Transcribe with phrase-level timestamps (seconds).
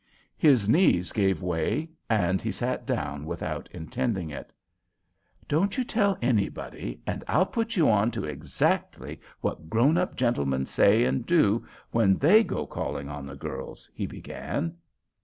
[0.39, 4.51] His knees gave way and he sat down without intending it.
[5.47, 10.65] "Don't you tell anybody and I'll put you on to exactly what grown up gentlemen
[10.65, 14.75] say and do when they go calling on the girls," he began.